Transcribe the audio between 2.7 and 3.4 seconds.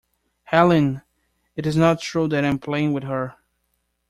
with her.